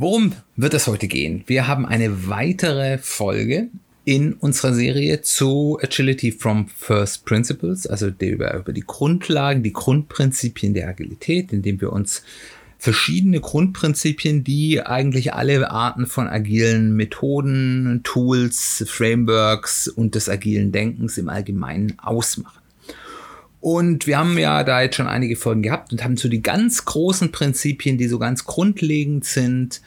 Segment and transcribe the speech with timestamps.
[0.00, 1.42] Worum wird es heute gehen?
[1.48, 3.66] Wir haben eine weitere Folge
[4.04, 10.72] in unserer Serie zu Agility from First Principles, also über, über die Grundlagen, die Grundprinzipien
[10.72, 12.22] der Agilität, indem wir uns
[12.78, 21.18] verschiedene Grundprinzipien, die eigentlich alle Arten von agilen Methoden, Tools, Frameworks und des agilen Denkens
[21.18, 22.57] im Allgemeinen ausmachen.
[23.60, 26.84] Und wir haben ja da jetzt schon einige Folgen gehabt und haben so die ganz
[26.84, 29.80] großen Prinzipien, die so ganz grundlegend sind,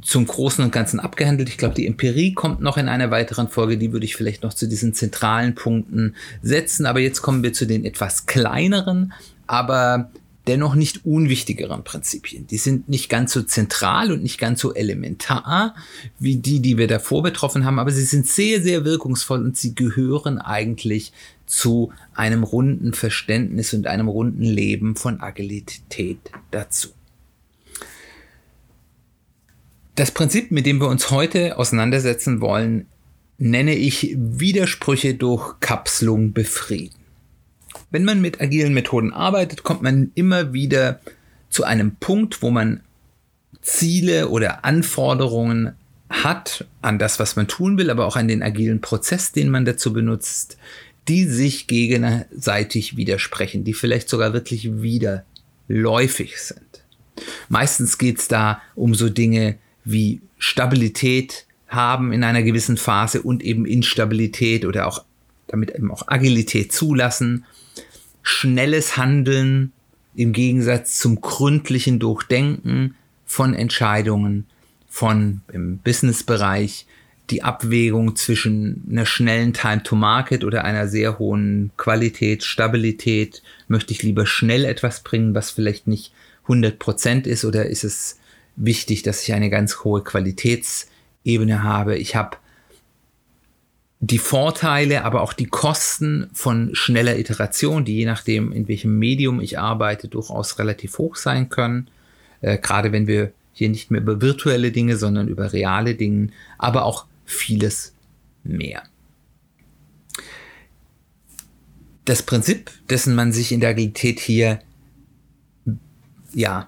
[0.00, 1.48] zum Großen und Ganzen abgehandelt.
[1.48, 4.54] Ich glaube, die Empirie kommt noch in einer weiteren Folge, die würde ich vielleicht noch
[4.54, 6.86] zu diesen zentralen Punkten setzen.
[6.86, 9.12] Aber jetzt kommen wir zu den etwas kleineren,
[9.46, 10.10] aber
[10.46, 12.46] dennoch nicht unwichtigeren Prinzipien.
[12.46, 15.74] Die sind nicht ganz so zentral und nicht ganz so elementar
[16.18, 19.74] wie die, die wir davor betroffen haben, aber sie sind sehr, sehr wirkungsvoll und sie
[19.74, 21.12] gehören eigentlich
[21.46, 26.18] zu einem runden Verständnis und einem runden Leben von Agilität
[26.50, 26.88] dazu.
[29.94, 32.86] Das Prinzip, mit dem wir uns heute auseinandersetzen wollen,
[33.38, 37.01] nenne ich Widersprüche durch Kapselung befrieden.
[37.92, 41.00] Wenn man mit agilen Methoden arbeitet, kommt man immer wieder
[41.50, 42.80] zu einem Punkt, wo man
[43.60, 45.74] Ziele oder Anforderungen
[46.08, 49.64] hat an das, was man tun will, aber auch an den agilen Prozess, den man
[49.64, 50.56] dazu benutzt,
[51.08, 56.84] die sich gegenseitig widersprechen, die vielleicht sogar wirklich widerläufig sind.
[57.48, 63.42] Meistens geht es da um so Dinge wie Stabilität haben in einer gewissen Phase und
[63.42, 65.04] eben Instabilität oder auch
[65.52, 67.44] damit eben auch Agilität zulassen,
[68.22, 69.72] schnelles Handeln
[70.14, 74.46] im Gegensatz zum gründlichen Durchdenken von Entscheidungen,
[74.88, 76.86] von im Businessbereich,
[77.30, 83.42] die Abwägung zwischen einer schnellen Time to Market oder einer sehr hohen Qualität, Stabilität.
[83.68, 86.12] Möchte ich lieber schnell etwas bringen, was vielleicht nicht
[86.46, 88.18] 100% ist oder ist es
[88.56, 91.96] wichtig, dass ich eine ganz hohe Qualitätsebene habe?
[91.96, 92.36] Ich habe
[94.04, 99.40] die Vorteile, aber auch die Kosten von schneller Iteration, die je nachdem, in welchem Medium
[99.40, 101.88] ich arbeite, durchaus relativ hoch sein können.
[102.40, 106.84] Äh, gerade wenn wir hier nicht mehr über virtuelle Dinge, sondern über reale Dinge, aber
[106.84, 107.94] auch vieles
[108.42, 108.82] mehr.
[112.04, 114.58] Das Prinzip, dessen man sich in der Agilität hier
[116.34, 116.66] ja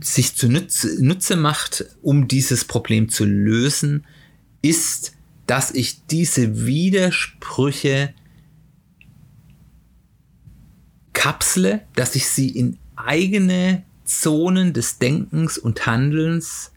[0.00, 4.04] sich zunutze Nutze macht, um dieses Problem zu lösen,
[4.62, 5.12] ist
[5.52, 8.14] dass ich diese Widersprüche
[11.12, 16.72] kapsle, dass ich sie in eigene Zonen des Denkens und Handelns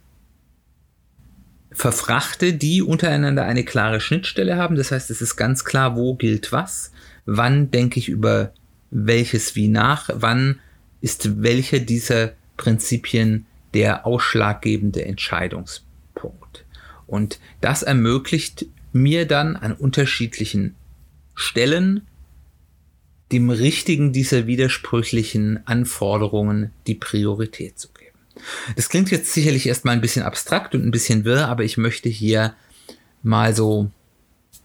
[1.71, 4.75] verfrachte, die untereinander eine klare Schnittstelle haben.
[4.75, 6.91] Das heißt, es ist ganz klar, wo gilt was,
[7.25, 8.51] wann denke ich über
[8.91, 10.59] welches wie nach, wann
[10.99, 15.94] ist welcher dieser Prinzipien der ausschlaggebende Entscheidungspunkt.
[17.07, 20.75] Und das ermöglicht mir dann an unterschiedlichen
[21.35, 22.01] Stellen
[23.31, 28.17] dem richtigen dieser widersprüchlichen Anforderungen die Priorität zu geben.
[28.75, 32.09] Das klingt jetzt sicherlich erstmal ein bisschen abstrakt und ein bisschen wirr, aber ich möchte
[32.09, 32.55] hier
[33.23, 33.89] mal so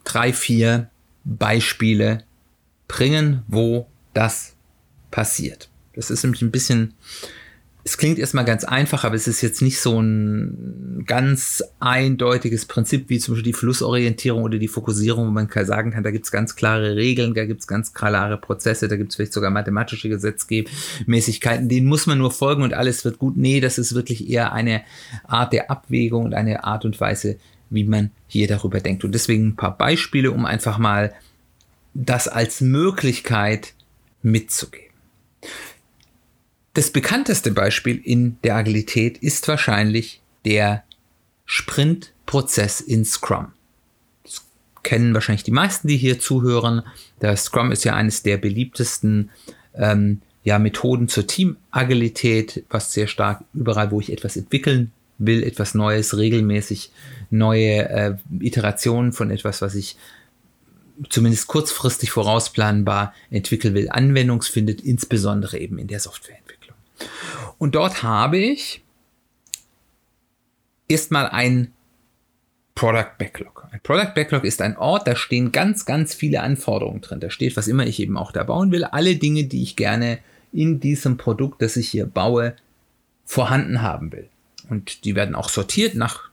[0.05, 0.91] drei, vier
[1.25, 2.25] Beispiele
[2.89, 4.55] bringen, wo das
[5.11, 5.71] passiert.
[5.95, 6.95] Das ist nämlich ein bisschen
[7.82, 13.08] es klingt erstmal ganz einfach, aber es ist jetzt nicht so ein ganz eindeutiges Prinzip
[13.08, 16.30] wie zum Beispiel die Flussorientierung oder die Fokussierung, wo man sagen kann, da gibt es
[16.30, 20.08] ganz klare Regeln, da gibt es ganz klare Prozesse, da gibt es vielleicht sogar mathematische
[20.08, 23.36] Gesetzmäßigkeiten, denen muss man nur folgen und alles wird gut.
[23.36, 24.83] Nee, das ist wirklich eher eine
[25.24, 27.36] Art der Abwägung und eine Art und Weise,
[27.71, 29.04] wie man hier darüber denkt.
[29.04, 31.15] Und deswegen ein paar Beispiele, um einfach mal
[31.94, 33.72] das als Möglichkeit
[34.22, 34.90] mitzugeben.
[36.72, 40.84] Das bekannteste Beispiel in der Agilität ist wahrscheinlich der
[41.45, 43.49] Sprintprozess in Scrum.
[44.22, 44.45] Das
[44.84, 46.83] kennen wahrscheinlich die meisten, die hier zuhören.
[47.21, 49.31] Der Scrum ist ja eines der beliebtesten
[49.75, 55.75] ähm, ja, Methoden zur Teamagilität, was sehr stark überall, wo ich etwas entwickeln will, etwas
[55.75, 56.93] Neues, regelmäßig
[57.31, 59.97] neue äh, Iterationen von etwas, was ich
[61.09, 66.40] zumindest kurzfristig vorausplanbar entwickeln will, Anwendung findet, insbesondere eben in der Softwareentwicklung.
[67.58, 68.82] Und dort habe ich
[70.88, 71.72] erstmal ein
[72.74, 73.68] Product Backlog.
[73.70, 77.20] Ein Product Backlog ist ein Ort, da stehen ganz, ganz viele Anforderungen drin.
[77.20, 80.18] Da steht, was immer ich eben auch da bauen will, alle Dinge, die ich gerne
[80.52, 82.56] in diesem Produkt, das ich hier baue,
[83.24, 84.28] vorhanden haben will.
[84.68, 86.30] Und die werden auch sortiert nach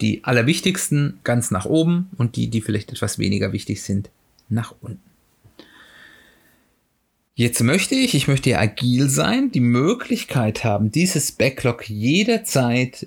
[0.00, 4.10] die allerwichtigsten ganz nach oben und die, die vielleicht etwas weniger wichtig sind,
[4.48, 5.07] nach unten.
[7.38, 13.06] Jetzt möchte ich, ich möchte ja agil sein, die Möglichkeit haben, dieses Backlog jederzeit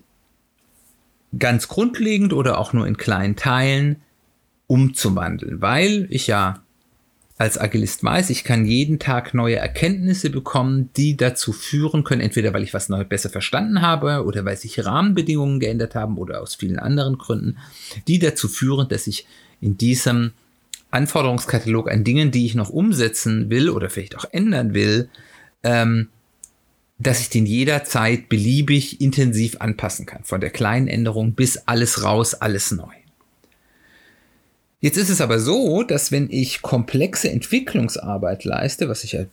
[1.38, 3.98] ganz grundlegend oder auch nur in kleinen Teilen
[4.68, 6.64] umzuwandeln, weil ich ja
[7.38, 12.54] als Agilist weiß, ich kann jeden Tag neue Erkenntnisse bekommen, die dazu führen können, entweder
[12.54, 16.56] weil ich was neu besser verstanden habe oder weil sich Rahmenbedingungen geändert haben oder aus
[16.56, 17.58] vielen anderen Gründen,
[18.08, 19.28] die dazu führen, dass ich
[19.60, 20.32] in diesem
[20.92, 25.10] Anforderungskatalog an Dingen, die ich noch umsetzen will oder vielleicht auch ändern will,
[25.64, 26.10] ähm,
[27.00, 30.24] dass ich den jederzeit beliebig intensiv anpassen kann.
[30.24, 32.94] Von der kleinen Änderung bis alles raus, alles neu.
[34.82, 39.26] Jetzt ist es aber so, dass wenn ich komplexe Entwicklungsarbeit leiste, was ich ja,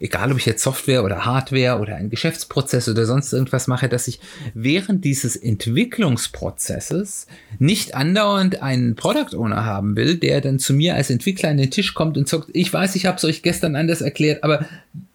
[0.00, 4.08] egal ob ich jetzt Software oder Hardware oder einen Geschäftsprozess oder sonst irgendwas mache, dass
[4.08, 4.20] ich
[4.54, 7.26] während dieses Entwicklungsprozesses
[7.58, 11.70] nicht andauernd einen Product Owner haben will, der dann zu mir als Entwickler an den
[11.70, 14.66] Tisch kommt und sagt, ich weiß, ich habe es euch gestern anders erklärt, aber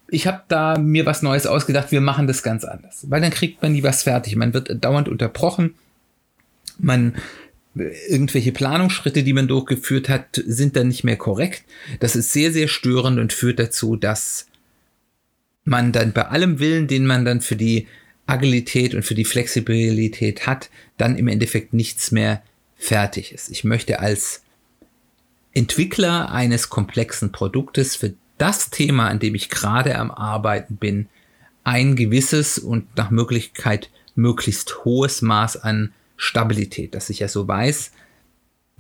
[0.09, 3.05] ich habe da mir was Neues ausgedacht, wir machen das ganz anders.
[3.09, 4.35] Weil dann kriegt man nie was fertig.
[4.35, 5.75] Man wird dauernd unterbrochen.
[6.79, 7.15] Man
[8.09, 11.63] irgendwelche Planungsschritte, die man durchgeführt hat, sind dann nicht mehr korrekt.
[12.00, 14.47] Das ist sehr, sehr störend und führt dazu, dass
[15.63, 17.88] man dann bei allem Willen, den man dann für die
[18.25, 22.41] Agilität und für die Flexibilität hat, dann im Endeffekt nichts mehr
[22.77, 23.50] fertig ist.
[23.50, 24.44] Ich möchte als
[25.53, 31.07] Entwickler eines komplexen Produktes für das Thema, an dem ich gerade am Arbeiten bin,
[31.63, 37.91] ein gewisses und nach Möglichkeit möglichst hohes Maß an Stabilität, dass ich ja so weiß,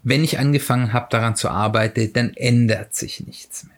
[0.03, 3.75] wenn ich angefangen habe daran zu arbeiten, dann ändert sich nichts mehr.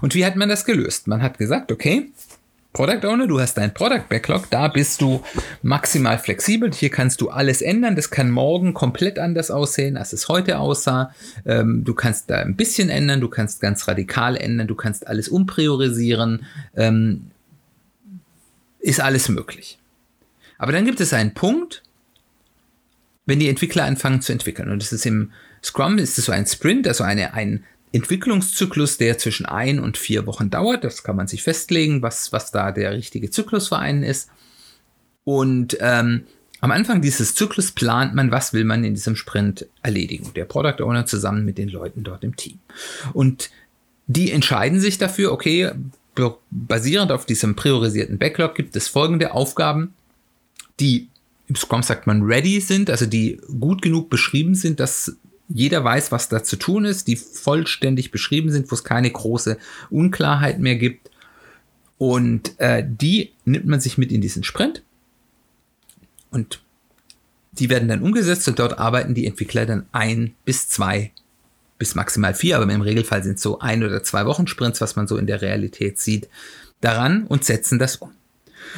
[0.00, 1.06] Und wie hat man das gelöst?
[1.06, 2.10] Man hat gesagt, okay,
[2.74, 5.22] Product Owner, du hast dein Product Backlog, da bist du
[5.62, 6.72] maximal flexibel.
[6.72, 7.94] Hier kannst du alles ändern.
[7.94, 11.14] Das kann morgen komplett anders aussehen, als es heute aussah.
[11.46, 15.28] Ähm, du kannst da ein bisschen ändern, du kannst ganz radikal ändern, du kannst alles
[15.28, 16.46] umpriorisieren.
[16.74, 17.30] Ähm,
[18.80, 19.78] ist alles möglich.
[20.58, 21.83] Aber dann gibt es einen Punkt,
[23.26, 24.70] wenn die Entwickler anfangen zu entwickeln.
[24.70, 25.32] Und das ist im
[25.62, 30.26] Scrum, ist es so ein Sprint, also eine, ein Entwicklungszyklus, der zwischen ein und vier
[30.26, 30.84] Wochen dauert.
[30.84, 34.28] Das kann man sich festlegen, was, was da der richtige Zyklus für einen ist.
[35.22, 36.24] Und ähm,
[36.60, 40.32] am Anfang dieses Zyklus plant man, was will man in diesem Sprint erledigen.
[40.34, 42.58] Der Product Owner zusammen mit den Leuten dort im Team.
[43.12, 43.50] Und
[44.06, 45.70] die entscheiden sich dafür, okay,
[46.50, 49.94] basierend auf diesem priorisierten Backlog gibt es folgende Aufgaben,
[50.80, 51.08] die
[51.46, 55.16] im Scrum sagt man ready sind, also die gut genug beschrieben sind, dass
[55.48, 59.58] jeder weiß, was da zu tun ist, die vollständig beschrieben sind, wo es keine große
[59.90, 61.10] Unklarheit mehr gibt.
[61.98, 64.82] Und äh, die nimmt man sich mit in diesen Sprint.
[66.30, 66.62] Und
[67.52, 71.12] die werden dann umgesetzt und dort arbeiten die Entwickler dann ein bis zwei
[71.78, 74.96] bis maximal vier, aber im Regelfall sind es so ein oder zwei Wochen Sprints, was
[74.96, 76.28] man so in der Realität sieht,
[76.80, 78.12] daran und setzen das um.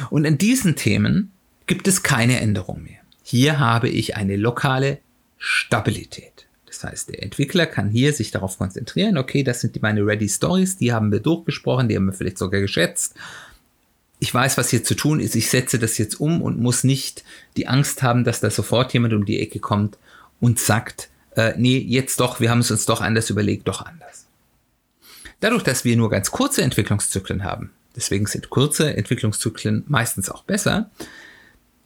[0.09, 1.31] Und in diesen Themen
[1.67, 2.99] gibt es keine Änderung mehr.
[3.23, 4.99] Hier habe ich eine lokale
[5.37, 6.47] Stabilität.
[6.65, 10.77] Das heißt, der Entwickler kann hier sich darauf konzentrieren, okay, das sind meine Ready Stories,
[10.77, 13.15] die haben wir durchgesprochen, die haben wir vielleicht sogar geschätzt.
[14.19, 17.23] Ich weiß, was hier zu tun ist, ich setze das jetzt um und muss nicht
[17.55, 19.97] die Angst haben, dass da sofort jemand um die Ecke kommt
[20.39, 24.25] und sagt, äh, nee, jetzt doch, wir haben es uns doch anders überlegt, doch anders.
[25.39, 30.89] Dadurch, dass wir nur ganz kurze Entwicklungszyklen haben, deswegen sind kurze Entwicklungszyklen meistens auch besser,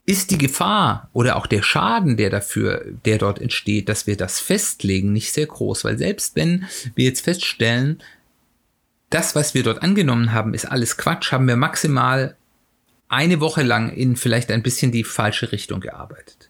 [0.06, 4.40] ist die Gefahr oder auch der Schaden, der dafür, der dort entsteht, dass wir das
[4.40, 5.84] festlegen, nicht sehr groß.
[5.84, 6.66] Weil selbst wenn
[6.96, 8.02] wir jetzt feststellen,
[9.10, 12.36] das, was wir dort angenommen haben, ist alles Quatsch, haben wir maximal
[13.10, 16.50] eine Woche lang in vielleicht ein bisschen die falsche Richtung gearbeitet.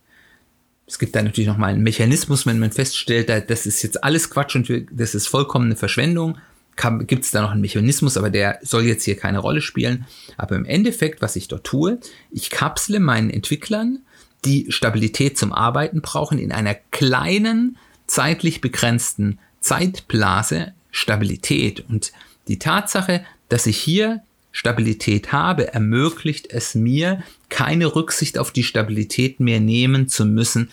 [0.88, 4.56] Es gibt da natürlich nochmal einen Mechanismus, wenn man feststellt, das ist jetzt alles Quatsch
[4.56, 6.38] und das ist vollkommene Verschwendung
[6.76, 10.06] gibt es da noch einen Mechanismus, aber der soll jetzt hier keine Rolle spielen.
[10.38, 12.00] Aber im Endeffekt, was ich dort tue,
[12.32, 14.00] ich kapsle meinen Entwicklern,
[14.46, 21.86] die Stabilität zum Arbeiten brauchen, in einer kleinen, zeitlich begrenzten Zeitblase Stabilität.
[21.88, 22.12] Und
[22.48, 29.40] die Tatsache, dass ich hier Stabilität habe, ermöglicht es mir, keine Rücksicht auf die Stabilität
[29.40, 30.70] mehr nehmen zu müssen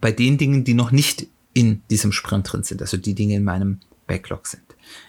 [0.00, 3.44] bei den Dingen, die noch nicht in diesem Sprint drin sind, also die Dinge in
[3.44, 4.62] meinem Backlog sind.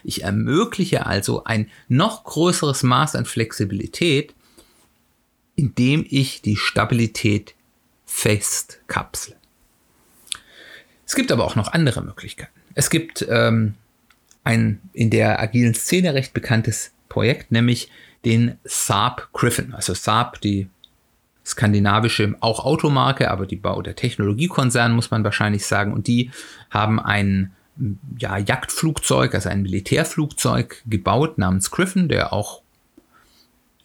[0.03, 4.33] Ich ermögliche also ein noch größeres Maß an Flexibilität,
[5.55, 7.55] indem ich die Stabilität
[8.05, 9.35] festkapsle.
[11.05, 12.51] Es gibt aber auch noch andere Möglichkeiten.
[12.75, 13.75] Es gibt ähm,
[14.43, 17.89] ein in der agilen Szene recht bekanntes Projekt, nämlich
[18.25, 19.73] den Saab Griffin.
[19.73, 20.69] Also Saab, die
[21.45, 25.93] skandinavische, auch Automarke, aber die Bau- der Technologiekonzern, muss man wahrscheinlich sagen.
[25.93, 26.31] Und die
[26.69, 27.53] haben ein
[28.17, 32.61] ja, Jagdflugzeug, also ein Militärflugzeug gebaut namens Griffin, der auch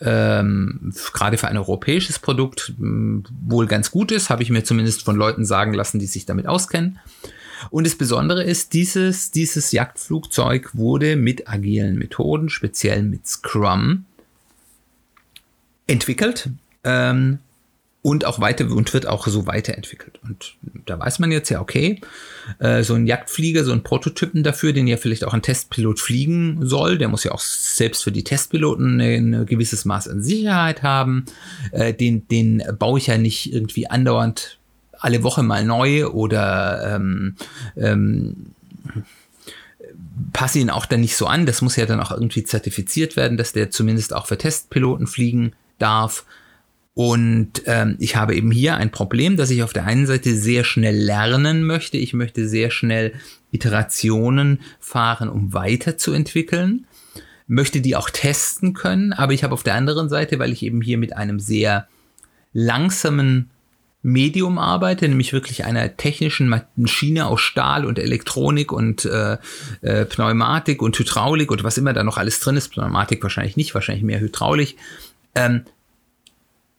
[0.01, 5.03] ähm, gerade für ein europäisches Produkt ähm, wohl ganz gut ist, habe ich mir zumindest
[5.03, 6.99] von Leuten sagen lassen, die sich damit auskennen.
[7.71, 14.05] Und das Besondere ist, dieses, dieses Jagdflugzeug wurde mit agilen Methoden, speziell mit Scrum,
[15.87, 16.51] entwickelt
[16.83, 17.39] ähm,
[18.05, 20.21] und auch weiter und wird auch so weiterentwickelt.
[20.23, 22.03] Und da weiß man jetzt ja, okay,
[22.59, 26.59] äh, so ein Jagdflieger, so ein Prototypen dafür, den ja vielleicht auch ein Testpilot fliegen
[26.61, 31.25] soll, der muss ja auch selbst für die Testpiloten ein gewisses Maß an Sicherheit haben.
[31.73, 34.59] Äh, den, den baue ich ja nicht irgendwie andauernd
[34.99, 37.37] alle Woche mal neu oder ähm,
[37.75, 38.53] ähm,
[40.35, 41.47] passe ihn auch dann nicht so an.
[41.47, 45.55] Das muss ja dann auch irgendwie zertifiziert werden, dass der zumindest auch für Testpiloten fliegen
[45.79, 46.27] darf.
[46.95, 50.63] Und ähm, ich habe eben hier ein Problem, dass ich auf der einen Seite sehr
[50.63, 51.97] schnell lernen möchte.
[51.97, 53.15] Ich möchte sehr schnell
[53.51, 56.87] Iterationen fahren, um weiterzuentwickeln.
[57.49, 60.81] Möchte die auch testen können, aber ich habe auf der anderen Seite, weil ich eben
[60.81, 61.89] hier mit einem sehr
[62.53, 63.51] langsamen
[64.03, 69.39] Medium arbeite, nämlich wirklich einer technischen Maschine aus Stahl und Elektronik und äh,
[69.81, 72.69] äh, Pneumatik und Hydraulik und was immer da noch alles drin ist.
[72.69, 74.77] Pneumatik wahrscheinlich nicht, wahrscheinlich mehr Hydraulik.
[75.35, 75.65] Ähm,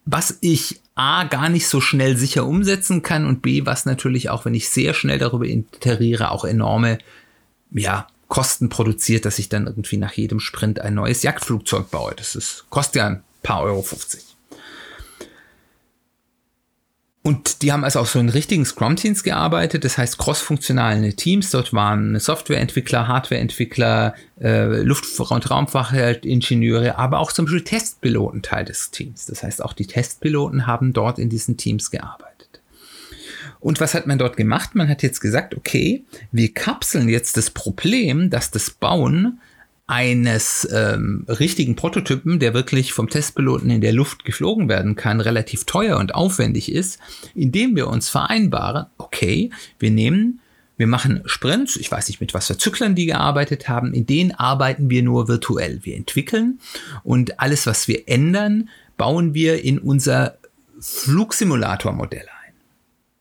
[0.05, 4.45] was ich A gar nicht so schnell sicher umsetzen kann und B, was natürlich auch,
[4.45, 6.99] wenn ich sehr schnell darüber iteriere, auch enorme
[7.71, 12.13] ja, Kosten produziert, dass ich dann irgendwie nach jedem Sprint ein neues Jagdflugzeug baue.
[12.15, 14.24] Das ist, kostet ja ein paar Euro 50.
[17.25, 21.49] Und die haben also auch so in richtigen Scrum-Teams gearbeitet, das heißt cross-funktionale Teams.
[21.49, 28.91] Dort waren Softwareentwickler, Hardwareentwickler, äh, Luft- und Raumfahrtingenieure, aber auch zum Beispiel Testpiloten Teil des
[28.91, 29.25] Teams.
[29.25, 32.61] Das heißt, auch die Testpiloten haben dort in diesen Teams gearbeitet.
[33.59, 34.75] Und was hat man dort gemacht?
[34.75, 39.39] Man hat jetzt gesagt, okay, wir kapseln jetzt das Problem, dass das Bauen
[39.87, 45.65] eines ähm, richtigen Prototypen, der wirklich vom Testpiloten in der Luft geflogen werden kann, relativ
[45.65, 46.99] teuer und aufwendig ist,
[47.35, 50.39] indem wir uns vereinbaren, okay, wir nehmen,
[50.77, 54.31] wir machen Sprints, ich weiß nicht mit was für Zyklern die gearbeitet haben, in denen
[54.31, 55.79] arbeiten wir nur virtuell.
[55.83, 56.59] Wir entwickeln
[57.03, 60.37] und alles, was wir ändern, bauen wir in unser
[60.79, 62.27] Flugsimulator-Modell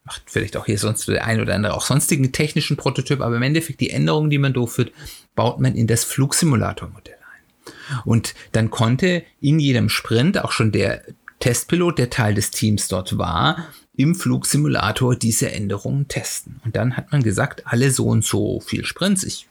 [0.05, 3.43] macht vielleicht auch hier sonst der ein oder andere auch sonstigen technischen Prototyp, aber im
[3.43, 4.93] Endeffekt die Änderungen, die man durchführt,
[5.35, 8.01] baut man in das Flugsimulator-Modell ein.
[8.05, 11.03] Und dann konnte in jedem Sprint auch schon der
[11.41, 16.61] Testpilot, der Teil des Teams dort war, im Flugsimulator diese Änderungen testen.
[16.65, 19.25] Und dann hat man gesagt, alle so und so viel Sprints.
[19.25, 19.49] Ich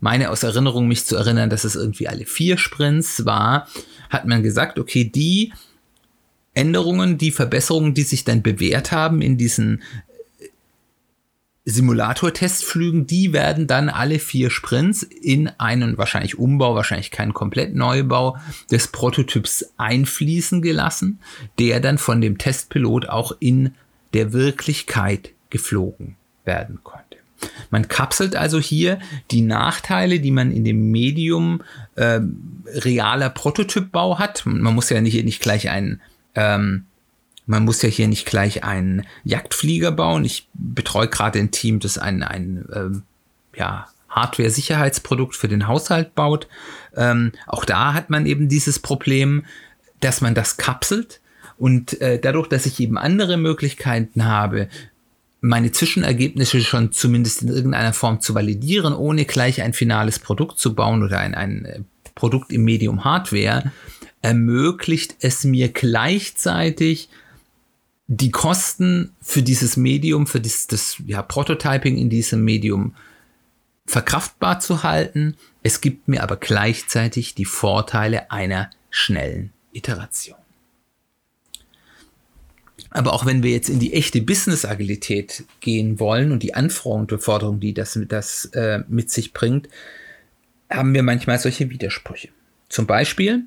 [0.00, 3.68] meine aus Erinnerung mich zu erinnern, dass es irgendwie alle vier Sprints war,
[4.10, 5.52] hat man gesagt, okay, die
[6.54, 9.82] Änderungen, die Verbesserungen, die sich dann bewährt haben in diesen
[10.38, 10.48] äh,
[11.64, 18.36] Simulator-Testflügen, die werden dann alle vier Sprints in einen wahrscheinlich Umbau, wahrscheinlich keinen komplett Neubau
[18.70, 21.18] des Prototyps einfließen gelassen,
[21.58, 23.74] der dann von dem Testpilot auch in
[24.12, 27.18] der Wirklichkeit geflogen werden konnte.
[27.70, 28.98] Man kapselt also hier
[29.30, 31.62] die Nachteile, die man in dem Medium
[31.94, 32.20] äh,
[32.66, 34.46] realer Prototypbau hat.
[34.46, 36.00] Man muss ja nicht, nicht gleich einen
[36.34, 36.86] ähm,
[37.46, 40.24] man muss ja hier nicht gleich einen Jagdflieger bauen.
[40.24, 43.02] Ich betreue gerade ein Team, das ein, ein ähm,
[43.54, 46.48] ja, Hardware-Sicherheitsprodukt für den Haushalt baut.
[46.96, 49.44] Ähm, auch da hat man eben dieses Problem,
[50.00, 51.20] dass man das kapselt.
[51.58, 54.68] Und äh, dadurch, dass ich eben andere Möglichkeiten habe,
[55.40, 60.74] meine Zwischenergebnisse schon zumindest in irgendeiner Form zu validieren, ohne gleich ein finales Produkt zu
[60.74, 61.80] bauen oder ein, ein äh,
[62.14, 63.72] Produkt im Medium Hardware,
[64.24, 67.10] ermöglicht es mir gleichzeitig
[68.06, 72.94] die Kosten für dieses Medium, für das, das ja, Prototyping in diesem Medium
[73.84, 75.36] verkraftbar zu halten.
[75.62, 80.38] Es gibt mir aber gleichzeitig die Vorteile einer schnellen Iteration.
[82.88, 87.22] Aber auch wenn wir jetzt in die echte Business-Agilität gehen wollen und die Anforderungen und
[87.22, 89.68] Forderungen, die das, das äh, mit sich bringt,
[90.70, 92.30] haben wir manchmal solche Widersprüche.
[92.70, 93.44] Zum Beispiel,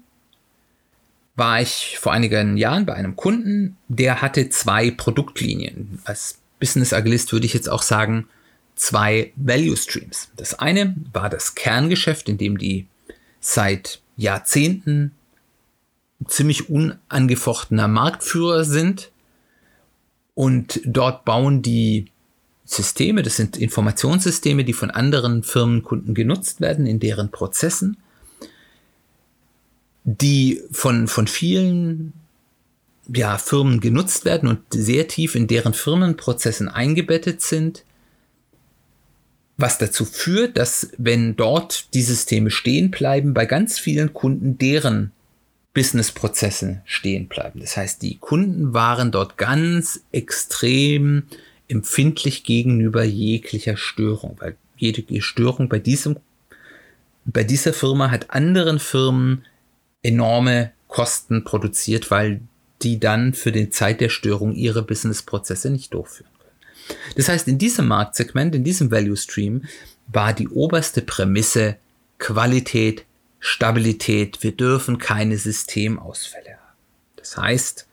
[1.37, 5.99] war ich vor einigen Jahren bei einem Kunden, der hatte zwei Produktlinien.
[6.03, 8.27] Als Business Agilist würde ich jetzt auch sagen,
[8.75, 10.29] zwei Value Streams.
[10.35, 12.87] Das eine war das Kerngeschäft, in dem die
[13.39, 15.11] seit Jahrzehnten
[16.27, 19.11] ziemlich unangefochtener Marktführer sind
[20.33, 22.07] und dort bauen die
[22.65, 27.97] Systeme, das sind Informationssysteme, die von anderen Firmenkunden genutzt werden in deren Prozessen,
[30.09, 32.13] die von, von vielen
[33.13, 37.83] ja, Firmen genutzt werden und sehr tief in deren Firmenprozessen eingebettet sind,
[39.57, 45.11] was dazu führt, dass wenn dort die Systeme stehen bleiben, bei ganz vielen Kunden deren
[45.73, 47.59] Businessprozesse stehen bleiben.
[47.59, 51.23] Das heißt, die Kunden waren dort ganz extrem
[51.67, 56.15] empfindlich gegenüber jeglicher Störung, weil jede Störung bei diesem,
[57.25, 59.43] bei dieser Firma hat anderen Firmen
[60.03, 62.41] enorme Kosten produziert, weil
[62.81, 66.97] die dann für die Zeit der Störung ihre Businessprozesse nicht durchführen können.
[67.15, 69.63] Das heißt, in diesem Marktsegment, in diesem Value Stream
[70.07, 71.77] war die oberste Prämisse
[72.19, 73.05] Qualität,
[73.39, 74.43] Stabilität.
[74.43, 76.77] Wir dürfen keine Systemausfälle haben.
[77.15, 77.87] Das heißt,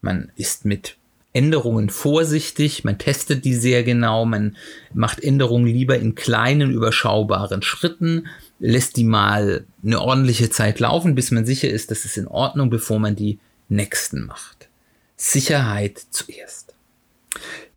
[0.00, 0.96] man ist mit
[1.32, 4.56] Änderungen vorsichtig, man testet die sehr genau, man
[4.94, 8.26] macht Änderungen lieber in kleinen, überschaubaren Schritten,
[8.58, 12.70] lässt die mal eine ordentliche Zeit laufen, bis man sicher ist, dass es in Ordnung,
[12.70, 14.68] bevor man die nächsten macht.
[15.16, 16.74] Sicherheit zuerst.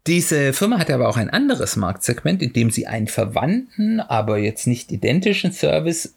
[0.07, 4.65] Diese Firma hatte aber auch ein anderes Marktsegment, in dem sie einen verwandten, aber jetzt
[4.65, 6.15] nicht identischen Service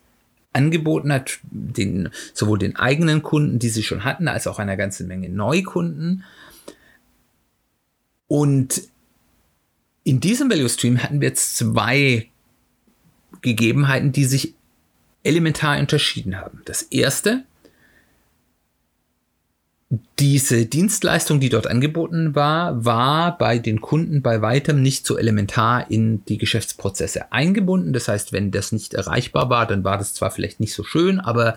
[0.52, 5.09] angeboten hat, den, sowohl den eigenen Kunden, die sie schon hatten, als auch einer ganzen
[5.09, 6.25] Menge Neukunden.
[8.28, 8.83] Und
[10.04, 12.28] in diesem Value Stream hatten wir jetzt zwei
[13.40, 14.54] Gegebenheiten, die sich
[15.22, 16.62] elementar unterschieden haben.
[16.64, 17.44] Das erste,
[20.18, 25.90] diese Dienstleistung, die dort angeboten war, war bei den Kunden bei weitem nicht so elementar
[25.90, 27.92] in die Geschäftsprozesse eingebunden.
[27.92, 31.20] Das heißt, wenn das nicht erreichbar war, dann war das zwar vielleicht nicht so schön,
[31.20, 31.56] aber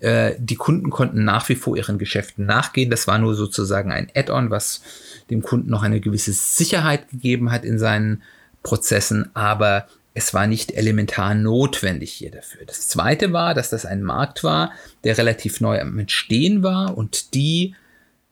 [0.00, 2.88] äh, die Kunden konnten nach wie vor ihren Geschäften nachgehen.
[2.88, 4.80] Das war nur sozusagen ein Add-on, was
[5.28, 8.22] dem Kunden noch eine gewisse Sicherheit gegeben hat in seinen
[8.62, 12.64] Prozessen, aber es war nicht elementar notwendig hier dafür.
[12.64, 14.72] Das zweite war, dass das ein Markt war,
[15.02, 17.74] der relativ neu am Entstehen war und die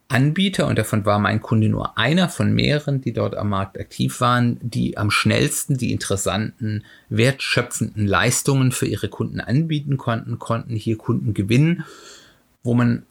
[0.07, 4.21] Anbieter, und davon war mein Kunde nur einer von mehreren, die dort am Markt aktiv
[4.21, 10.99] waren, die am schnellsten die interessanten, wertschöpfenden Leistungen für ihre Kunden anbieten konnten, konnten hier
[10.99, 11.85] Kunden gewinnen,
[12.63, 13.05] wo man,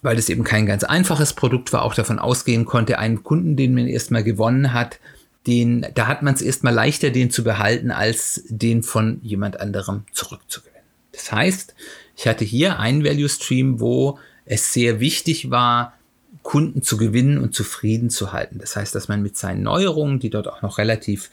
[0.00, 3.74] weil das eben kein ganz einfaches Produkt war, auch davon ausgehen konnte, einen Kunden, den
[3.74, 4.98] man erstmal gewonnen hat,
[5.46, 10.04] den, da hat man es erstmal leichter, den zu behalten, als den von jemand anderem
[10.12, 10.80] zurückzugewinnen.
[11.12, 11.74] Das heißt,
[12.16, 15.94] ich hatte hier einen Value Stream, wo es sehr wichtig war,
[16.42, 18.58] Kunden zu gewinnen und zufrieden zu halten.
[18.58, 21.30] Das heißt, dass man mit seinen Neuerungen, die dort auch noch relativ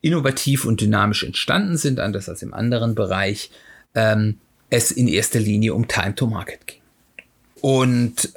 [0.00, 3.50] innovativ und dynamisch entstanden sind, anders als im anderen Bereich,
[3.94, 4.38] ähm,
[4.70, 6.80] es in erster Linie um Time to Market ging.
[7.60, 8.32] Und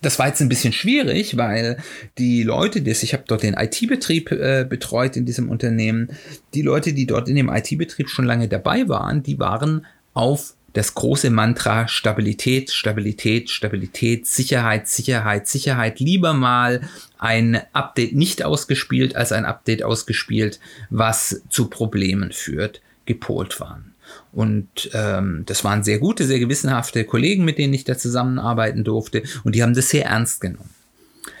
[0.00, 1.78] das war jetzt ein bisschen schwierig, weil
[2.18, 6.10] die Leute, die, ich habe dort den IT-Betrieb äh, betreut in diesem Unternehmen,
[6.54, 10.94] die Leute, die dort in dem IT-Betrieb schon lange dabei waren, die waren auf das
[10.94, 15.98] große Mantra Stabilität, Stabilität, Stabilität, Sicherheit, Sicherheit, Sicherheit.
[15.98, 16.82] Lieber mal
[17.18, 23.94] ein Update nicht ausgespielt als ein Update ausgespielt, was zu Problemen führt, gepolt waren.
[24.32, 29.22] Und ähm, das waren sehr gute, sehr gewissenhafte Kollegen, mit denen ich da zusammenarbeiten durfte.
[29.44, 30.70] Und die haben das sehr ernst genommen.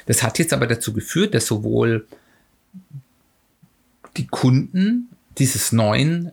[0.06, 2.06] Das hat jetzt aber dazu geführt, dass sowohl
[4.16, 6.32] die Kunden dieses neuen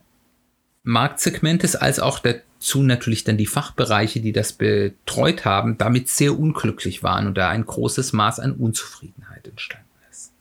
[0.84, 7.04] Marktsegmentes als auch dazu natürlich dann die Fachbereiche, die das betreut haben, damit sehr unglücklich
[7.04, 10.32] waren und da ein großes Maß an Unzufriedenheit entstanden ist.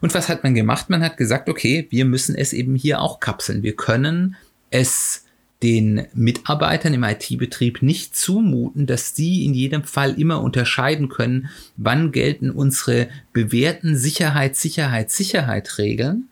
[0.00, 0.90] Und was hat man gemacht?
[0.90, 3.62] Man hat gesagt, okay, wir müssen es eben hier auch kapseln.
[3.62, 4.36] Wir können
[4.70, 5.24] es
[5.62, 12.12] den Mitarbeitern im IT-Betrieb nicht zumuten, dass sie in jedem Fall immer unterscheiden können, wann
[12.12, 16.28] gelten unsere bewährten Sicherheit, Sicherheit, Sicherheit Regeln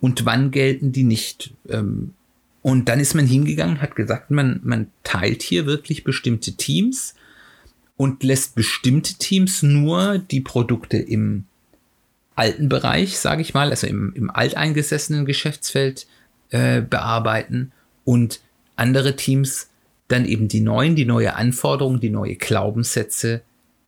[0.00, 1.52] und wann gelten die nicht.
[1.68, 2.14] Ähm,
[2.62, 7.14] und dann ist man hingegangen, hat gesagt, man, man teilt hier wirklich bestimmte Teams
[7.96, 11.44] und lässt bestimmte Teams nur die Produkte im
[12.34, 16.06] alten Bereich, sage ich mal, also im, im alteingesessenen Geschäftsfeld
[16.52, 17.72] äh, bearbeiten
[18.04, 18.40] und
[18.76, 19.68] andere Teams
[20.08, 23.42] dann eben die neuen, die neue Anforderungen, die neue Glaubenssätze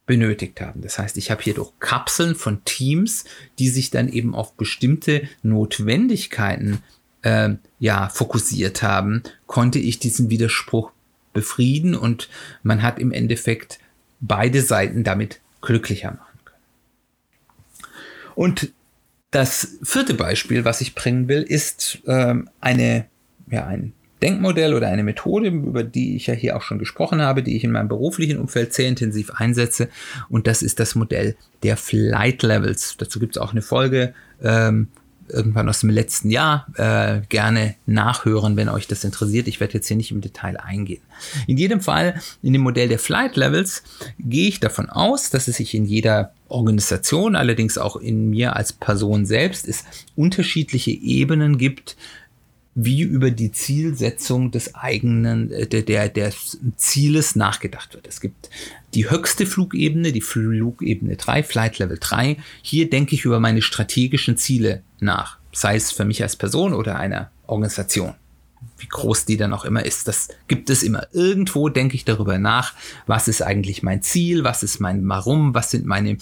[0.06, 0.82] benötigt haben.
[0.82, 3.24] Das heißt, ich habe hier durch Kapseln von Teams,
[3.58, 6.82] die sich dann eben auf bestimmte Notwendigkeiten
[7.22, 10.90] äh, ja fokussiert haben, konnte ich diesen Widerspruch
[11.32, 12.28] befrieden und
[12.62, 13.78] man hat im Endeffekt
[14.20, 17.92] beide Seiten damit glücklicher machen können.
[18.34, 18.72] Und
[19.34, 23.06] das vierte Beispiel, was ich bringen will, ist ähm, eine,
[23.50, 23.92] ja, ein
[24.22, 27.64] Denkmodell oder eine Methode, über die ich ja hier auch schon gesprochen habe, die ich
[27.64, 29.88] in meinem beruflichen Umfeld sehr intensiv einsetze.
[30.28, 32.96] Und das ist das Modell der Flight Levels.
[32.96, 34.14] Dazu gibt es auch eine Folge.
[34.42, 34.88] Ähm,
[35.28, 39.48] irgendwann aus dem letzten Jahr äh, gerne nachhören, wenn euch das interessiert.
[39.48, 41.02] Ich werde jetzt hier nicht im Detail eingehen.
[41.46, 43.82] In jedem Fall, in dem Modell der Flight Levels
[44.18, 48.72] gehe ich davon aus, dass es sich in jeder Organisation, allerdings auch in mir als
[48.72, 49.84] Person selbst, es
[50.14, 51.96] unterschiedliche Ebenen gibt,
[52.74, 58.06] wie über die Zielsetzung des eigenen, äh, der, der, des Zieles nachgedacht wird.
[58.06, 58.50] Es gibt
[58.94, 62.36] die höchste Flugebene, die Flugebene 3, Flight Level 3.
[62.62, 66.96] Hier denke ich über meine strategischen Ziele nach, sei es für mich als Person oder
[66.98, 68.14] einer Organisation.
[68.78, 71.06] Wie groß die dann auch immer ist, das gibt es immer.
[71.12, 72.74] Irgendwo denke ich darüber nach,
[73.06, 76.16] was ist eigentlich mein Ziel, was ist mein Warum, was sind meine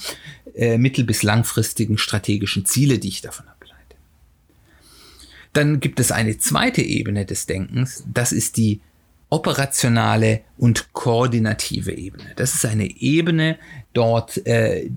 [0.55, 3.62] äh, mittel- bis langfristigen strategischen Ziele, die ich davon habe.
[5.53, 8.81] Dann gibt es eine zweite Ebene des Denkens, das ist die
[9.29, 12.33] operationale und koordinative Ebene.
[12.37, 13.59] Das ist eine Ebene,
[13.95, 14.91] dort äh,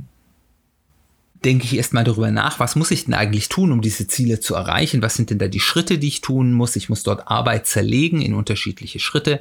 [1.46, 4.56] denke ich erstmal darüber nach, was muss ich denn eigentlich tun, um diese Ziele zu
[4.56, 5.04] erreichen?
[5.04, 6.76] Was sind denn da die Schritte, die ich tun muss?
[6.76, 9.40] Ich muss dort Arbeit zerlegen in unterschiedliche Schritte.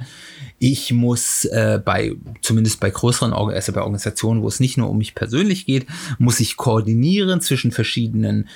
[0.59, 4.99] Ich muss äh, bei, zumindest bei größeren also bei Organisationen, wo es nicht nur um
[4.99, 5.87] mich persönlich geht,
[6.19, 8.49] muss ich koordinieren zwischen verschiedenen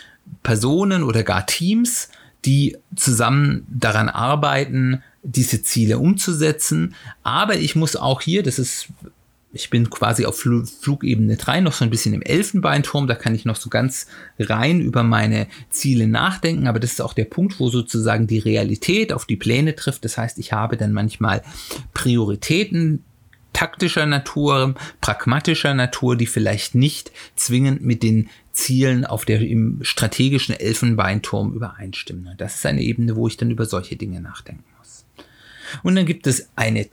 [0.42, 2.10] Personen oder gar Teams
[2.44, 6.94] die zusammen daran arbeiten, diese Ziele umzusetzen.
[7.22, 8.88] Aber ich muss auch hier, das ist,
[9.52, 13.34] ich bin quasi auf Fl Flugebene 3 noch so ein bisschen im Elfenbeinturm, da kann
[13.34, 14.06] ich noch so ganz
[14.38, 19.12] rein über meine Ziele nachdenken, aber das ist auch der Punkt, wo sozusagen die Realität
[19.12, 20.04] auf die Pläne trifft.
[20.04, 21.42] Das heißt, ich habe dann manchmal
[21.94, 23.04] Prioritäten
[23.52, 30.54] taktischer Natur, pragmatischer Natur, die vielleicht nicht zwingend mit den Zielen auf der im strategischen
[30.58, 32.34] Elfenbeinturm übereinstimmen.
[32.36, 35.04] Das ist eine Ebene, wo ich dann über solche Dinge nachdenken muss.
[35.82, 36.86] Und dann gibt es eine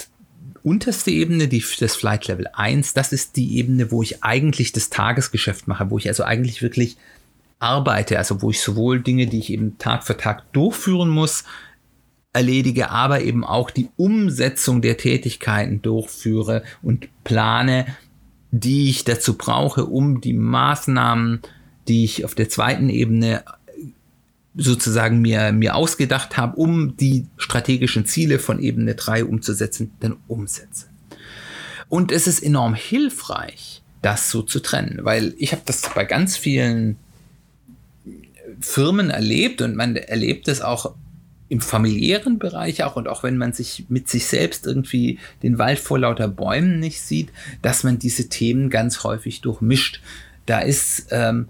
[0.64, 4.90] unterste Ebene, die, das Flight Level 1, das ist die Ebene, wo ich eigentlich das
[4.90, 6.98] Tagesgeschäft mache, wo ich also eigentlich wirklich
[7.60, 11.46] arbeite, also wo ich sowohl Dinge, die ich eben Tag für Tag durchführen muss,
[12.36, 17.86] erledige, aber eben auch die Umsetzung der Tätigkeiten durchführe und plane,
[18.52, 21.42] die ich dazu brauche, um die Maßnahmen,
[21.88, 23.44] die ich auf der zweiten Ebene
[24.56, 30.88] sozusagen mir, mir ausgedacht habe, um die strategischen Ziele von Ebene 3 umzusetzen, dann umsetze.
[31.90, 36.38] Und es ist enorm hilfreich, das so zu trennen, weil ich habe das bei ganz
[36.38, 36.98] vielen
[38.60, 40.96] Firmen erlebt und man erlebt es auch
[41.48, 45.80] im familiären Bereich auch und auch wenn man sich mit sich selbst irgendwie den Wald
[45.80, 47.30] vor lauter Bäumen nicht sieht,
[47.62, 50.02] dass man diese Themen ganz häufig durchmischt.
[50.46, 51.48] Da ist ähm,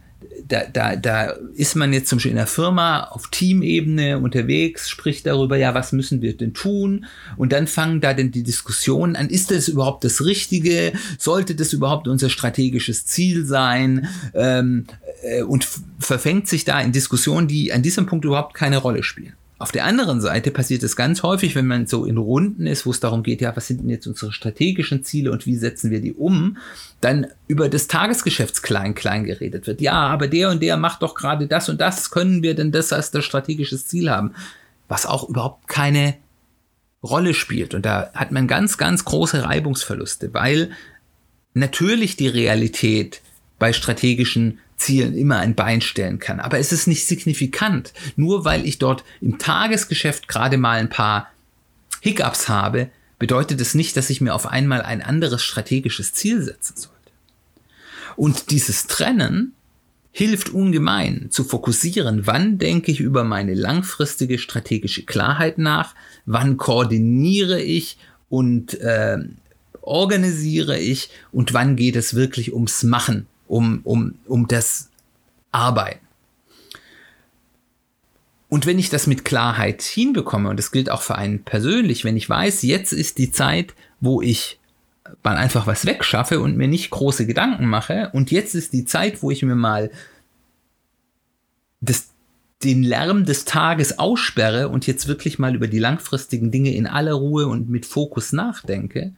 [0.48, 5.26] da, da, da ist man jetzt zum Beispiel in der Firma auf Teamebene unterwegs, spricht
[5.26, 7.06] darüber, ja, was müssen wir denn tun?
[7.38, 10.94] Und dann fangen da denn die Diskussionen an, ist das überhaupt das Richtige?
[11.18, 14.08] Sollte das überhaupt unser strategisches Ziel sein?
[14.34, 14.86] Ähm,
[15.24, 15.68] äh, und
[16.00, 19.34] verfängt sich da in Diskussionen, die an diesem Punkt überhaupt keine Rolle spielen.
[19.58, 22.92] Auf der anderen Seite passiert es ganz häufig, wenn man so in Runden ist, wo
[22.92, 26.02] es darum geht, ja, was sind denn jetzt unsere strategischen Ziele und wie setzen wir
[26.02, 26.58] die um,
[27.00, 29.80] dann über das Tagesgeschäfts klein klein geredet wird.
[29.80, 32.92] Ja, aber der und der macht doch gerade das und das, können wir denn das
[32.92, 34.34] als das strategisches Ziel haben?
[34.90, 36.16] Was auch überhaupt keine
[37.06, 37.74] Rolle spielt.
[37.74, 40.72] Und da hat man ganz, ganz große Reibungsverluste, weil
[41.54, 43.22] natürlich die Realität
[43.58, 46.40] bei strategischen Zielen immer ein Bein stellen kann.
[46.40, 47.94] Aber es ist nicht signifikant.
[48.16, 51.32] Nur weil ich dort im Tagesgeschäft gerade mal ein paar
[52.02, 56.76] Hiccups habe, bedeutet es nicht, dass ich mir auf einmal ein anderes strategisches Ziel setzen
[56.78, 56.96] sollte.
[58.16, 59.54] Und dieses Trennen
[60.12, 65.96] hilft ungemein zu fokussieren, wann denke ich über meine langfristige strategische Klarheit nach,
[66.26, 67.98] wann koordiniere ich
[68.30, 69.18] und äh,
[69.82, 74.90] organisiere ich und wann geht es wirklich ums Machen um, um, um das
[75.52, 76.06] Arbeiten.
[78.50, 82.16] Und wenn ich das mit Klarheit hinbekomme, und das gilt auch für einen persönlich, wenn
[82.16, 84.60] ich weiß, jetzt ist die Zeit, wo ich
[85.24, 89.24] mal einfach was wegschaffe und mir nicht große Gedanken mache, und jetzt ist die Zeit,
[89.24, 89.92] wo ich mir mal
[91.82, 92.10] das,
[92.64, 97.14] den Lärm des Tages aussperre und jetzt wirklich mal über die langfristigen Dinge in aller
[97.14, 99.14] Ruhe und mit Fokus nachdenke,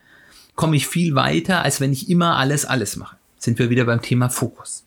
[0.55, 4.01] komme ich viel weiter, als wenn ich immer alles, alles mache sind wir wieder beim
[4.01, 4.83] Thema Fokus.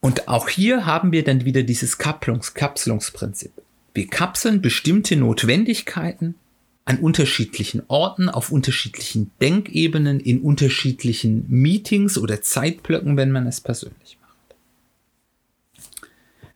[0.00, 3.52] Und auch hier haben wir dann wieder dieses Kapplungs Kapselungsprinzip.
[3.94, 6.36] Wir kapseln bestimmte Notwendigkeiten
[6.84, 14.16] an unterschiedlichen Orten, auf unterschiedlichen Denkebenen, in unterschiedlichen Meetings oder Zeitblöcken, wenn man es persönlich
[14.22, 14.56] macht.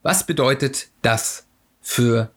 [0.02, 1.44] Was bedeutet das
[1.82, 2.30] für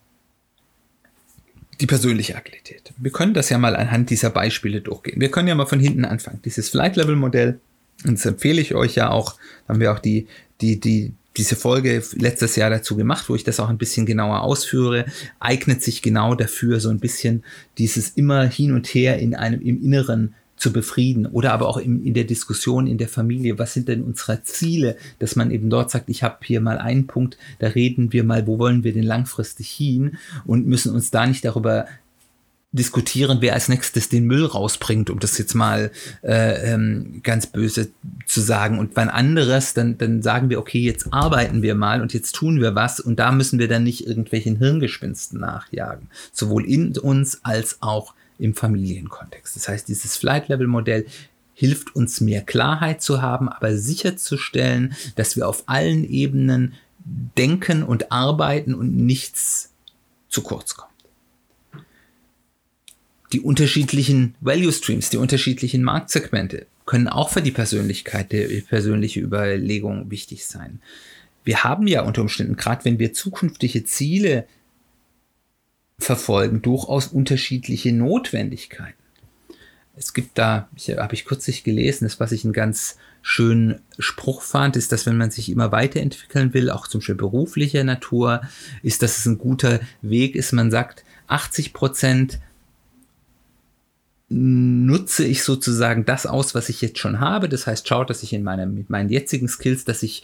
[1.80, 2.94] die persönliche Agilität.
[2.98, 5.20] Wir können das ja mal anhand dieser Beispiele durchgehen.
[5.20, 6.40] Wir können ja mal von hinten anfangen.
[6.46, 7.60] Dieses Flight Level Modell,
[8.06, 9.36] und das empfehle ich euch ja auch,
[9.68, 10.28] haben wir auch die,
[10.62, 14.42] die, die, diese Folge letztes Jahr dazu gemacht, wo ich das auch ein bisschen genauer
[14.42, 15.06] ausführe,
[15.40, 17.44] eignet sich genau dafür, so ein bisschen
[17.78, 22.04] dieses immer hin und her in einem, im Inneren zu befrieden oder aber auch in,
[22.04, 25.92] in der Diskussion in der Familie, was sind denn unsere Ziele, dass man eben dort
[25.92, 29.04] sagt, ich habe hier mal einen Punkt, da reden wir mal, wo wollen wir denn
[29.04, 31.88] langfristig hin und müssen uns da nicht darüber
[32.76, 35.92] diskutieren, wer als nächstes den Müll rausbringt, um das jetzt mal
[36.24, 37.90] äh, ähm, ganz böse
[38.26, 38.80] zu sagen.
[38.80, 42.60] Und wann anderes, dann, dann sagen wir, okay, jetzt arbeiten wir mal und jetzt tun
[42.60, 46.10] wir was und da müssen wir dann nicht irgendwelchen Hirngespinsten nachjagen.
[46.34, 49.56] Sowohl in uns als auch im Familienkontext.
[49.56, 51.06] Das heißt, dieses Flight-Level-Modell
[51.54, 56.74] hilft uns mehr Klarheit zu haben, aber sicherzustellen, dass wir auf allen Ebenen
[57.38, 59.72] denken und arbeiten und nichts
[60.28, 60.92] zu kurz kommt.
[63.32, 70.12] Die unterschiedlichen Value Streams, die unterschiedlichen Marktsegmente können auch für die Persönlichkeit, die persönliche Überlegung
[70.12, 70.82] wichtig sein.
[71.44, 74.48] Wir haben ja unter Umständen, gerade wenn wir zukünftige Ziele
[76.00, 79.06] verfolgen durchaus unterschiedliche Notwendigkeiten.
[79.98, 84.76] Es gibt da, habe ich kürzlich gelesen, das was ich einen ganz schönen Spruch fand,
[84.76, 88.42] ist, dass wenn man sich immer weiterentwickeln will, auch zum Beispiel beruflicher Natur,
[88.84, 90.52] ist, dass es ein guter Weg ist.
[90.52, 92.40] Man sagt, 80 Prozent
[94.28, 97.48] nutze ich sozusagen das aus, was ich jetzt schon habe.
[97.48, 100.24] Das heißt, schaut, dass ich in meinem, mit meinen jetzigen Skills, dass ich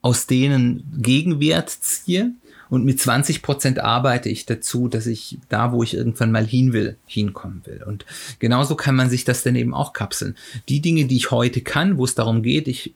[0.00, 2.32] aus denen Gegenwert ziehe
[2.72, 6.72] und mit 20 Prozent arbeite ich dazu, dass ich da, wo ich irgendwann mal hin
[6.72, 7.82] will, hinkommen will.
[7.82, 8.06] Und
[8.38, 10.38] genauso kann man sich das dann eben auch kapseln.
[10.70, 12.94] Die Dinge, die ich heute kann, wo es darum geht, ich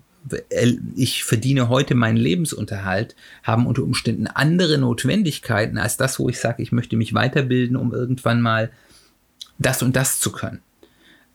[0.97, 6.63] ich verdiene heute meinen Lebensunterhalt, haben unter Umständen andere Notwendigkeiten als das, wo ich sage,
[6.63, 8.71] ich möchte mich weiterbilden, um irgendwann mal
[9.59, 10.63] das und das zu können.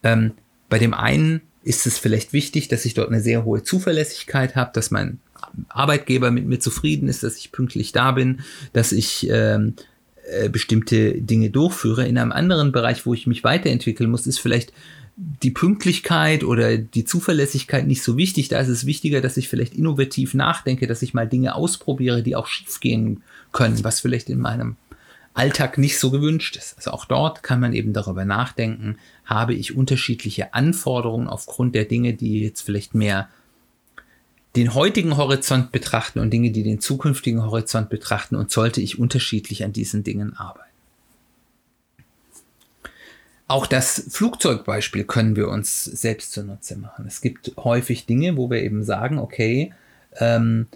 [0.02, 0.32] Ähm,
[0.68, 4.72] bei dem einen ist es vielleicht wichtig, dass ich dort eine sehr hohe Zuverlässigkeit habe,
[4.74, 5.20] dass mein
[5.68, 8.40] Arbeitgeber mit mir zufrieden ist, dass ich pünktlich da bin,
[8.72, 9.74] dass ich ähm,
[10.24, 12.06] äh, bestimmte Dinge durchführe.
[12.06, 14.72] In einem anderen Bereich, wo ich mich weiterentwickeln muss, ist vielleicht
[15.16, 18.48] die Pünktlichkeit oder die Zuverlässigkeit nicht so wichtig.
[18.48, 22.36] Da ist es wichtiger, dass ich vielleicht innovativ nachdenke, dass ich mal Dinge ausprobiere, die
[22.36, 24.76] auch schiefgehen können, was vielleicht in meinem
[25.34, 26.76] Alltag nicht so gewünscht ist.
[26.76, 32.14] Also auch dort kann man eben darüber nachdenken, habe ich unterschiedliche Anforderungen aufgrund der Dinge,
[32.14, 33.28] die jetzt vielleicht mehr
[34.56, 39.64] den heutigen Horizont betrachten und Dinge, die den zukünftigen Horizont betrachten und sollte ich unterschiedlich
[39.64, 40.68] an diesen Dingen arbeiten.
[43.48, 47.06] Auch das Flugzeugbeispiel können wir uns selbst zunutze machen.
[47.06, 49.74] Es gibt häufig Dinge, wo wir eben sagen, okay,
[50.18, 50.68] ähm,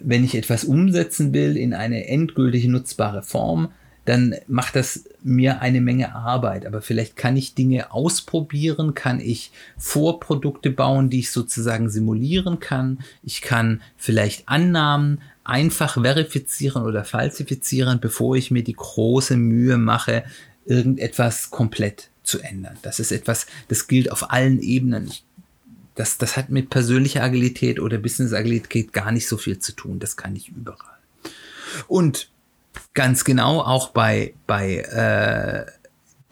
[0.00, 3.72] wenn ich etwas umsetzen will in eine endgültig nutzbare Form,
[4.04, 6.66] dann macht das mir eine Menge Arbeit.
[6.66, 13.00] Aber vielleicht kann ich Dinge ausprobieren, kann ich Vorprodukte bauen, die ich sozusagen simulieren kann.
[13.22, 20.24] Ich kann vielleicht Annahmen einfach verifizieren oder falsifizieren, bevor ich mir die große Mühe mache,
[20.66, 22.76] irgendetwas komplett zu ändern.
[22.82, 25.10] Das ist etwas, das gilt auf allen Ebenen.
[25.94, 29.98] Das, das hat mit persönlicher Agilität oder Business Agilität gar nicht so viel zu tun.
[29.98, 30.98] Das kann ich überall.
[31.88, 32.30] Und
[32.98, 35.70] Ganz genau, auch bei, bei äh,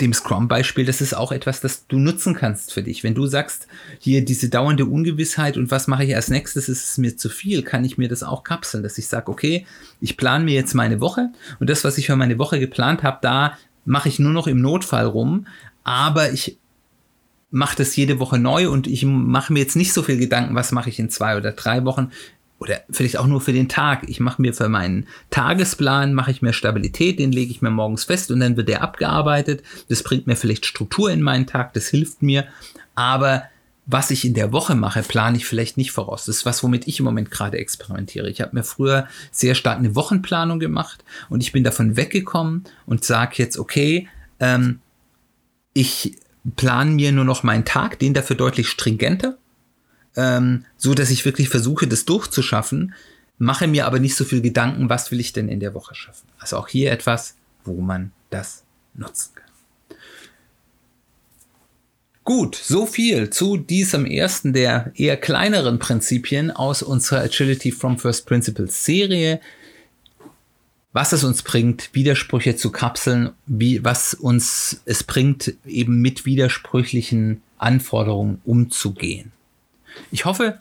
[0.00, 3.04] dem Scrum-Beispiel, das ist auch etwas, das du nutzen kannst für dich.
[3.04, 3.68] Wenn du sagst,
[4.00, 7.62] hier diese dauernde Ungewissheit und was mache ich als nächstes, ist es mir zu viel,
[7.62, 9.64] kann ich mir das auch kapseln, dass ich sage, okay,
[10.00, 11.28] ich plane mir jetzt meine Woche
[11.60, 14.60] und das, was ich für meine Woche geplant habe, da mache ich nur noch im
[14.60, 15.46] Notfall rum,
[15.84, 16.58] aber ich
[17.52, 20.72] mache das jede Woche neu und ich mache mir jetzt nicht so viel Gedanken, was
[20.72, 22.10] mache ich in zwei oder drei Wochen
[22.58, 24.08] oder vielleicht auch nur für den Tag.
[24.08, 28.04] Ich mache mir für meinen Tagesplan, mache ich mir Stabilität, den lege ich mir morgens
[28.04, 29.62] fest und dann wird der abgearbeitet.
[29.88, 32.46] Das bringt mir vielleicht Struktur in meinen Tag, das hilft mir.
[32.94, 33.44] Aber
[33.84, 36.24] was ich in der Woche mache, plane ich vielleicht nicht voraus.
[36.24, 38.28] Das ist was, womit ich im Moment gerade experimentiere.
[38.28, 43.04] Ich habe mir früher sehr stark eine Wochenplanung gemacht und ich bin davon weggekommen und
[43.04, 44.08] sage jetzt, okay,
[44.40, 44.80] ähm,
[45.72, 46.16] ich
[46.56, 49.36] plane mir nur noch meinen Tag, den dafür deutlich stringenter
[50.16, 52.94] ähm, so dass ich wirklich versuche, das durchzuschaffen,
[53.38, 56.26] mache mir aber nicht so viel Gedanken, was will ich denn in der Woche schaffen.
[56.38, 59.46] Also auch hier etwas, wo man das nutzen kann.
[62.24, 68.26] Gut, so viel zu diesem ersten der eher kleineren Prinzipien aus unserer Agility from First
[68.26, 69.40] Principles Serie.
[70.92, 77.42] Was es uns bringt, Widersprüche zu kapseln, wie, was uns es bringt, eben mit widersprüchlichen
[77.58, 79.30] Anforderungen umzugehen.
[80.10, 80.60] Ich hoffe,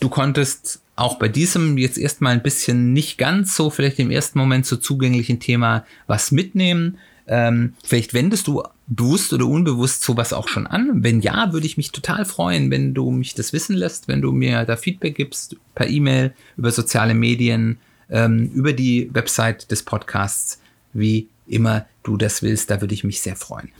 [0.00, 4.38] du konntest auch bei diesem jetzt erstmal ein bisschen nicht ganz so, vielleicht im ersten
[4.38, 6.98] Moment so zugänglichen Thema was mitnehmen.
[7.28, 11.02] Ähm, vielleicht wendest du bewusst oder unbewusst sowas auch schon an.
[11.02, 14.32] Wenn ja, würde ich mich total freuen, wenn du mich das wissen lässt, wenn du
[14.32, 20.60] mir da Feedback gibst, per E-Mail, über soziale Medien, ähm, über die Website des Podcasts,
[20.92, 22.70] wie immer du das willst.
[22.70, 23.70] Da würde ich mich sehr freuen.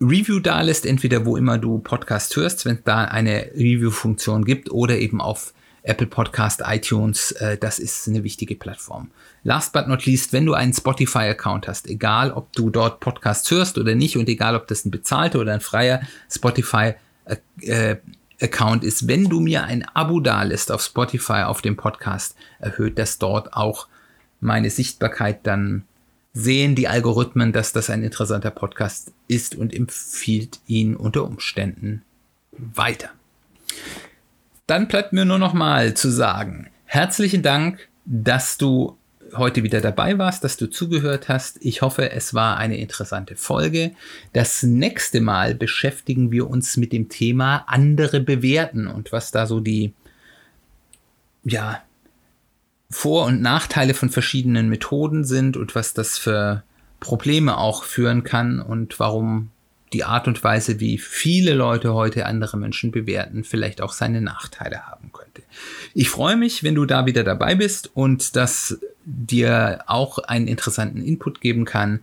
[0.00, 4.70] Review da lässt, entweder wo immer du Podcast hörst, wenn es da eine Review-Funktion gibt
[4.70, 5.54] oder eben auf
[5.84, 9.10] Apple Podcast, iTunes, äh, das ist eine wichtige Plattform.
[9.42, 13.78] Last but not least, wenn du einen Spotify-Account hast, egal ob du dort Podcasts hörst
[13.78, 19.40] oder nicht und egal ob das ein bezahlter oder ein freier Spotify-Account ist, wenn du
[19.40, 23.88] mir ein Abo da lässt auf Spotify auf dem Podcast, erhöht das dort auch
[24.40, 25.84] meine Sichtbarkeit dann
[26.32, 32.02] sehen die Algorithmen, dass das ein interessanter Podcast ist und empfiehlt ihn unter Umständen
[32.52, 33.10] weiter.
[34.72, 38.96] Dann bleibt mir nur noch mal zu sagen, herzlichen Dank, dass du
[39.36, 41.58] heute wieder dabei warst, dass du zugehört hast.
[41.60, 43.92] Ich hoffe, es war eine interessante Folge.
[44.32, 49.60] Das nächste Mal beschäftigen wir uns mit dem Thema andere bewerten und was da so
[49.60, 49.92] die,
[51.44, 51.82] ja,
[52.88, 56.62] vor- und Nachteile von verschiedenen Methoden sind und was das für
[56.98, 59.50] Probleme auch führen kann und warum
[59.92, 64.86] die Art und Weise, wie viele Leute heute andere Menschen bewerten, vielleicht auch seine Nachteile
[64.86, 65.42] haben könnte.
[65.94, 71.02] Ich freue mich, wenn du da wieder dabei bist und das dir auch einen interessanten
[71.02, 72.00] Input geben kann.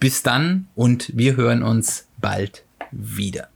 [0.00, 3.48] Bis dann und wir hören uns bald wieder.